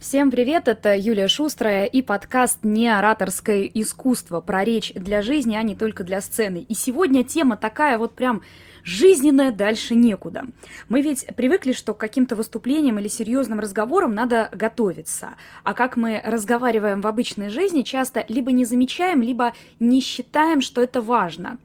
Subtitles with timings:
[0.00, 5.76] Всем привет, это Юлия Шустрая и подкаст «Неораторское искусство» про речь для жизни, а не
[5.76, 6.64] только для сцены.
[6.66, 8.40] И сегодня тема такая вот прям
[8.82, 10.44] жизненная, дальше некуда.
[10.88, 15.34] Мы ведь привыкли, что к каким-то выступлениям или серьезным разговорам надо готовиться.
[15.64, 20.80] А как мы разговариваем в обычной жизни, часто либо не замечаем, либо не считаем, что
[20.80, 21.58] это важно.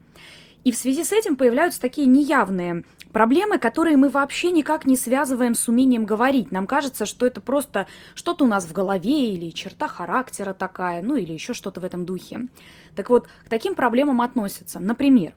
[0.66, 5.54] И в связи с этим появляются такие неявные Проблемы, которые мы вообще никак не связываем
[5.54, 6.52] с умением говорить.
[6.52, 11.16] Нам кажется, что это просто что-то у нас в голове или черта характера такая, ну
[11.16, 12.48] или еще что-то в этом духе.
[12.94, 15.32] Так вот, к таким проблемам относятся, например,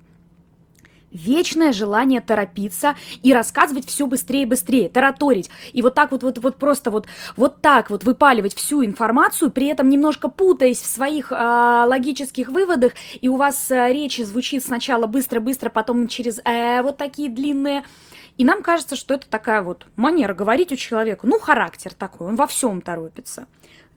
[1.12, 5.50] вечное желание торопиться и рассказывать все быстрее и быстрее, тараторить.
[5.74, 9.68] И вот так вот, вот, вот просто вот, вот так вот выпаливать всю информацию, при
[9.68, 15.08] этом немножко путаясь в своих э, логических выводах, и у вас э, речь звучит сначала
[15.08, 17.84] быстро-быстро, потом через э, вот такие длинные.
[18.38, 22.36] И нам кажется, что это такая вот манера говорить у человека, ну, характер такой, он
[22.38, 23.48] во всем торопится.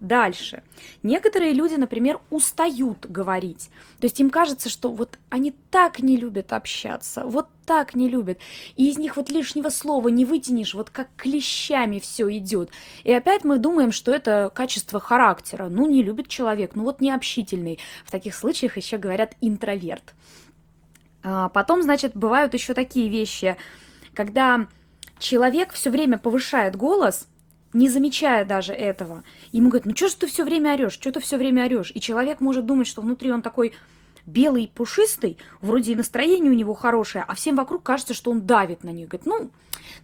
[0.03, 0.65] Дальше.
[1.05, 3.71] Некоторые люди, например, устают говорить.
[4.01, 8.39] То есть им кажется, что вот они так не любят общаться, вот так не любят.
[8.75, 12.71] И из них вот лишнего слова не вытянешь, вот как клещами все идет.
[13.05, 15.69] И опять мы думаем, что это качество характера.
[15.69, 17.79] Ну, не любит человек, ну вот не общительный.
[18.05, 20.15] В таких случаях еще говорят интроверт.
[21.23, 23.57] А потом, значит, бывают еще такие вещи,
[24.15, 24.67] когда
[25.21, 27.29] человек все время повышает голос–
[27.73, 29.23] не замечая даже этого.
[29.51, 31.93] Ему говорят, ну что ж ты все время орешь, что ты все время орешь?
[31.95, 33.73] И человек может думать, что внутри он такой
[34.27, 38.85] белый, пушистый, вроде и настроение у него хорошее, а всем вокруг кажется, что он давит
[38.85, 39.09] на них.
[39.09, 39.51] Говорит, ну,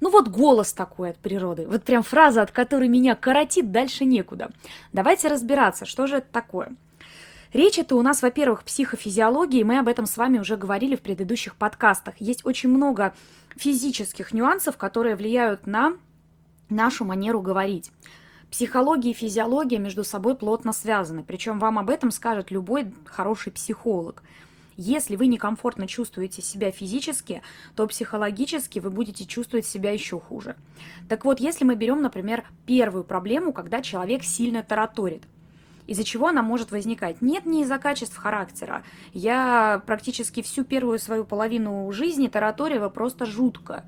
[0.00, 1.66] ну вот голос такой от природы.
[1.68, 4.50] Вот прям фраза, от которой меня коротит, дальше некуда.
[4.92, 6.74] Давайте разбираться, что же это такое.
[7.52, 11.00] Речь это у нас, во-первых, психофизиология, и мы об этом с вами уже говорили в
[11.00, 12.14] предыдущих подкастах.
[12.18, 13.14] Есть очень много
[13.56, 15.94] физических нюансов, которые влияют на
[16.70, 17.90] нашу манеру говорить.
[18.50, 24.22] Психология и физиология между собой плотно связаны, причем вам об этом скажет любой хороший психолог.
[24.80, 27.42] Если вы некомфортно чувствуете себя физически,
[27.74, 30.54] то психологически вы будете чувствовать себя еще хуже.
[31.08, 35.24] Так вот, если мы берем, например, первую проблему, когда человек сильно тараторит,
[35.88, 37.20] из-за чего она может возникать?
[37.20, 38.84] Нет, не из-за качеств характера.
[39.12, 43.84] Я практически всю первую свою половину жизни тараторила просто жутко.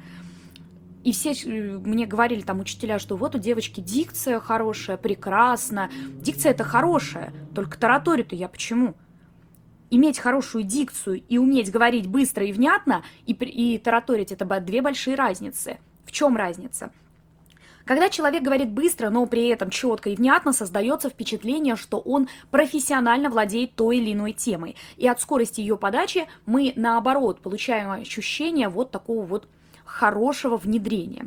[1.02, 5.90] И все э, мне говорили там учителя, что вот у девочки дикция хорошая, прекрасно.
[6.20, 8.94] Дикция это хорошая, только тараторит я почему?
[9.90, 15.16] Иметь хорошую дикцию и уметь говорить быстро и внятно, и, и тараторить это две большие
[15.16, 15.78] разницы.
[16.04, 16.92] В чем разница?
[17.84, 23.30] Когда человек говорит быстро, но при этом четко и внятно, создается впечатление, что он профессионально
[23.30, 24.76] владеет той или иной темой.
[24.96, 29.48] И от скорости ее подачи мы, наоборот, получаем ощущение вот такого вот
[29.90, 31.26] хорошего внедрения.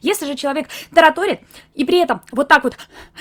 [0.00, 1.40] Если же человек тараторит
[1.74, 2.76] и при этом вот так вот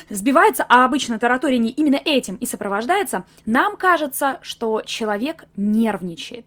[0.10, 6.46] сбивается, а обычно тараторение именно этим и сопровождается, нам кажется, что человек нервничает.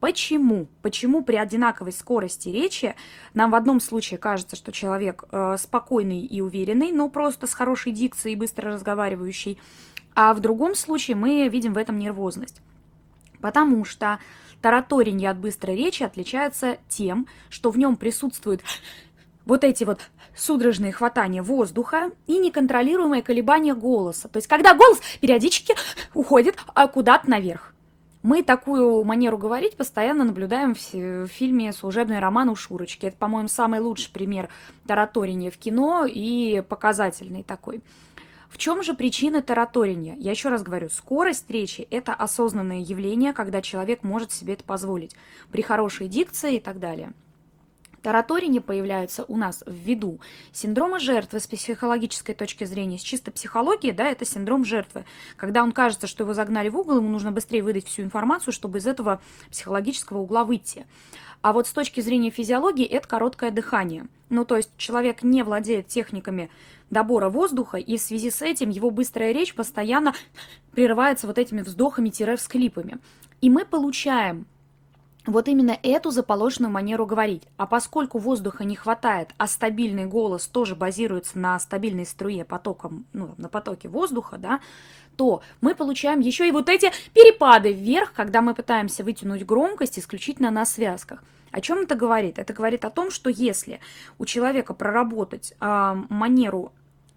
[0.00, 0.66] Почему?
[0.82, 2.94] Почему при одинаковой скорости речи
[3.32, 7.92] нам в одном случае кажется, что человек э, спокойный и уверенный, но просто с хорошей
[7.92, 9.58] дикцией и быстро разговаривающий,
[10.14, 12.60] а в другом случае мы видим в этом нервозность?
[13.40, 14.18] Потому что
[14.64, 18.62] Тараторенье от быстрой речи отличается тем, что в нем присутствуют
[19.44, 20.00] вот эти вот
[20.34, 24.26] судорожные хватания воздуха и неконтролируемое колебание голоса.
[24.26, 25.74] То есть, когда голос периодически
[26.14, 27.74] уходит а, куда-то наверх.
[28.22, 33.04] Мы такую манеру говорить постоянно наблюдаем в, фильме «Служебный роман у Шурочки».
[33.04, 34.48] Это, по-моему, самый лучший пример
[34.86, 37.82] тараторения в кино и показательный такой.
[38.54, 40.14] В чем же причина тараторения?
[40.16, 45.16] Я еще раз говорю, скорость речи– это осознанное явление, когда человек может себе это позволить
[45.50, 47.14] при хорошей дикции и так далее.
[48.00, 50.20] Тараторение появляется у нас в виду
[50.52, 55.04] синдрома жертвы с психологической точки зрения, с чисто психологии, да, это синдром жертвы.
[55.36, 58.78] Когда он кажется, что его загнали в угол, ему нужно быстрее выдать всю информацию, чтобы
[58.78, 59.20] из этого
[59.50, 60.86] психологического угла выйти.
[61.44, 64.06] А вот с точки зрения физиологии это короткое дыхание.
[64.30, 66.48] Ну, то есть человек не владеет техниками
[66.88, 70.14] добора воздуха, и в связи с этим его быстрая речь постоянно
[70.72, 72.96] прерывается вот этими вздохами-всклипами.
[73.42, 74.46] И мы получаем
[75.26, 77.44] вот именно эту заположенную манеру говорить.
[77.56, 83.34] А поскольку воздуха не хватает, а стабильный голос тоже базируется на стабильной струе потоком, ну,
[83.38, 84.60] на потоке воздуха, да,
[85.16, 90.50] то мы получаем еще и вот эти перепады вверх, когда мы пытаемся вытянуть громкость исключительно
[90.50, 91.22] на связках.
[91.50, 92.38] О чем это говорит?
[92.38, 93.78] Это говорит о том, что если
[94.18, 96.72] у человека проработать э, манеру,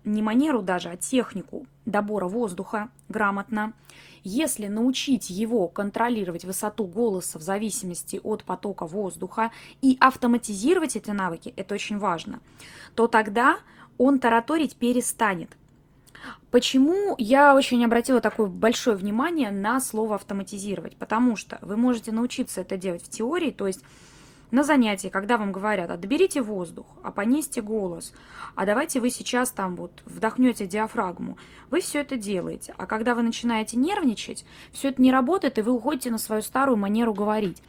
[0.07, 3.74] не манеру даже, а технику добора воздуха грамотно,
[4.24, 9.51] если научить его контролировать высоту голоса в зависимости от потока воздуха
[9.81, 12.39] и автоматизировать эти навыки, это очень важно,
[12.95, 13.59] то тогда
[13.98, 15.56] он тараторить перестанет.
[16.51, 20.95] Почему я очень обратила такое большое внимание на слово автоматизировать?
[20.98, 23.81] Потому что вы можете научиться это делать в теории, то есть
[24.51, 28.13] на занятии, когда вам говорят, а доберите воздух, а понесьте голос,
[28.55, 31.38] а давайте вы сейчас там вот вдохнете диафрагму,
[31.69, 32.73] вы все это делаете.
[32.77, 36.77] А когда вы начинаете нервничать, все это не работает, и вы уходите на свою старую
[36.77, 37.61] манеру говорить.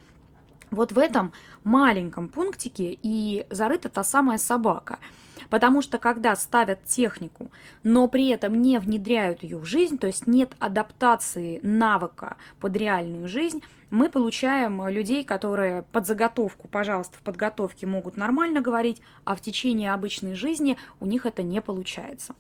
[0.70, 1.32] Вот в этом
[1.64, 4.98] маленьком пунктике и зарыта та самая собака–
[5.50, 7.50] Потому что когда ставят технику,
[7.82, 13.28] но при этом не внедряют ее в жизнь, то есть нет адаптации навыка под реальную
[13.28, 19.40] жизнь, мы получаем людей, которые под заготовку, пожалуйста, в подготовке могут нормально говорить, а в
[19.40, 22.34] течение обычной жизни у них это не получается.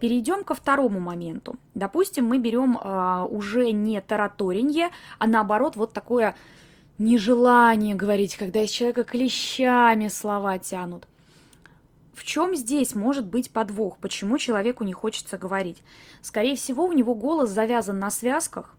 [0.00, 1.56] Перейдем ко второму моменту.
[1.74, 6.36] Допустим, мы берем э, уже не тараторенье, а наоборот вот такое
[6.98, 11.08] нежелание говорить, когда из человека клещами слова тянут.
[12.18, 13.96] В чем здесь может быть подвох?
[13.98, 15.84] Почему человеку не хочется говорить?
[16.20, 18.74] Скорее всего, у него голос завязан на связках,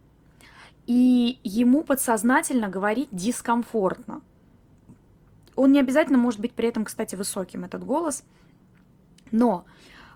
[0.88, 4.20] и ему подсознательно говорить дискомфортно.
[5.56, 8.26] Он не обязательно может быть при этом, кстати, высоким, этот голос,
[9.32, 9.64] но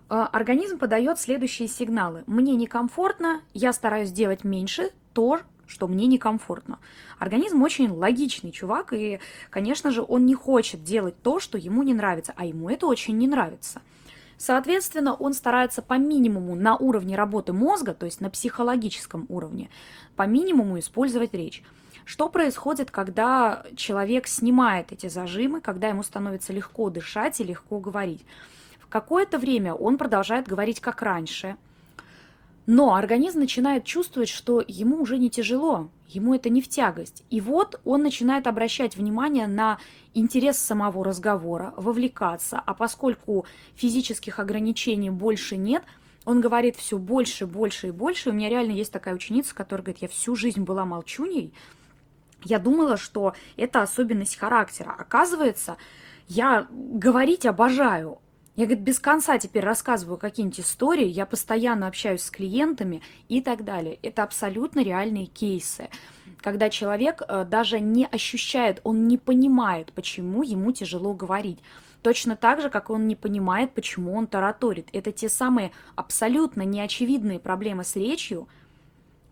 [0.09, 2.25] э, организм подает следующие сигналы.
[2.27, 5.39] Мне некомфортно, я стараюсь делать меньше то,
[5.73, 6.77] что мне некомфортно.
[7.17, 11.95] Организм очень логичный чувак, и, конечно же, он не хочет делать то, что ему не
[11.95, 13.81] нравится, а ему это очень не нравится.
[14.37, 19.71] Соответственно, он старается по минимуму на уровне работы мозга, то есть на психологическом уровне,
[20.15, 21.63] по минимуму использовать речь.
[22.05, 28.23] Что происходит, когда человек снимает эти зажимы, когда ему становится легко дышать и легко говорить?
[28.79, 31.55] В какое-то время он продолжает говорить как раньше–
[32.65, 37.23] но организм начинает чувствовать, что ему уже не тяжело, ему это не в тягость.
[37.29, 39.79] И вот он начинает обращать внимание на
[40.13, 42.61] интерес самого разговора, вовлекаться.
[42.65, 43.45] А поскольку
[43.75, 45.83] физических ограничений больше нет,
[46.25, 48.29] он говорит все больше, больше и больше.
[48.29, 51.53] У меня реально есть такая ученица, которая говорит, я всю жизнь была молчуней.
[52.45, 54.95] Я думала, что это особенность характера.
[54.97, 55.77] Оказывается,
[56.27, 58.19] я говорить обожаю,
[58.55, 63.63] я, говорит, без конца теперь рассказываю какие-нибудь истории, я постоянно общаюсь с клиентами и так
[63.63, 63.97] далее.
[64.03, 65.89] Это абсолютно реальные кейсы,
[66.39, 71.59] когда человек э, даже не ощущает, он не понимает, почему ему тяжело говорить.
[72.03, 74.87] Точно так же, как он не понимает, почему он тараторит.
[74.93, 78.47] Это те самые абсолютно неочевидные проблемы с речью,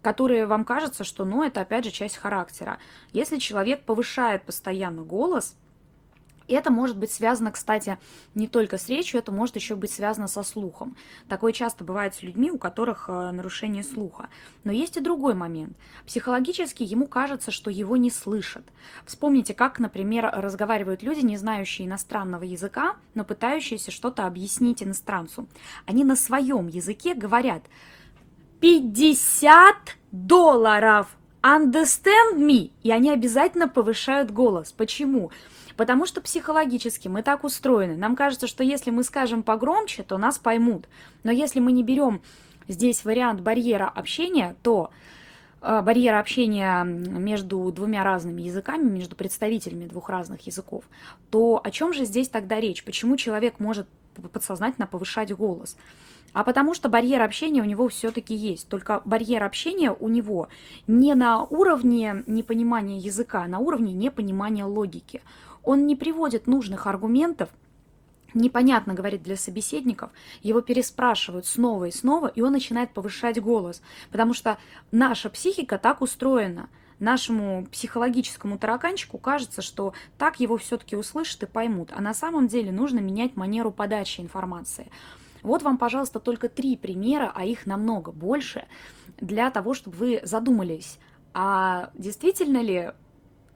[0.01, 2.79] которые вам кажется, что, ну, это опять же часть характера.
[3.13, 5.55] Если человек повышает постоянно голос–
[6.47, 7.97] и это может быть связано, кстати,
[8.35, 10.97] не только с речью, это может еще быть связано со слухом.
[11.29, 14.29] Такое часто бывает с людьми, у которых э, нарушение слуха.
[14.63, 15.77] Но есть и другой момент.
[16.05, 18.65] Психологически ему кажется, что его не слышат.
[19.05, 25.47] Вспомните, как, например, разговаривают люди, не знающие иностранного языка, но пытающиеся что-то объяснить иностранцу.
[25.85, 27.63] Они на своем языке говорят
[28.59, 29.75] 50
[30.11, 31.07] долларов,
[31.41, 34.71] understand me, и они обязательно повышают голос.
[34.71, 35.31] Почему?
[35.81, 37.97] Потому что психологически мы так устроены.
[37.97, 40.87] Нам кажется, что если мы скажем погромче, то нас поймут.
[41.23, 42.21] Но если мы не берем
[42.67, 44.91] здесь вариант барьера общения, то
[45.59, 50.83] э, барьера общения между двумя разными языками, между представителями двух разных языков,
[51.31, 52.83] то о чем же здесь тогда речь?
[52.83, 53.87] Почему человек может
[54.31, 55.75] подсознательно повышать голос?
[56.33, 58.67] А потому что барьер общения у него все-таки есть.
[58.69, 60.47] Только барьер общения у него
[60.85, 65.23] не на уровне непонимания языка, а на уровне непонимания логики
[65.63, 67.49] он не приводит нужных аргументов,
[68.33, 74.33] непонятно говорит для собеседников, его переспрашивают снова и снова, и он начинает повышать голос, потому
[74.33, 74.57] что
[74.91, 76.69] наша психика так устроена.
[76.99, 82.71] Нашему психологическому тараканчику кажется, что так его все-таки услышат и поймут, а на самом деле
[82.71, 84.91] нужно менять манеру подачи информации.
[85.41, 88.67] Вот вам, пожалуйста, только три примера, а их намного больше,
[89.19, 90.99] для того, чтобы вы задумались,
[91.33, 92.91] а действительно ли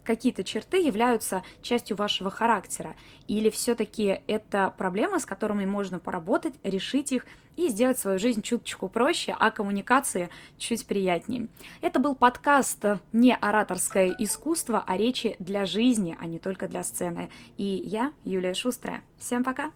[0.06, 2.96] какие-то черты являются частью вашего характера?
[3.28, 8.88] Или все-таки это проблемы, с которыми можно поработать, решить их и сделать свою жизнь чуточку
[8.90, 11.48] проще, а коммуникации чуть приятнее?
[11.82, 17.30] Это был подкаст «Не ораторское искусство, а речи для жизни, а не только для сцены».
[17.58, 19.02] И я, Юлия Шустрая.
[19.18, 19.72] Всем пока!